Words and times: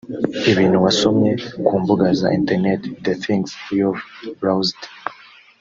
ibintu 0.51 0.77
wasomye 0.85 1.31
ku 1.65 1.73
mbuga 1.81 2.07
za 2.19 2.27
internet 2.39 2.81
(the 3.05 3.13
things 3.23 3.49
you've 3.75 4.03
browsed) 4.41 4.81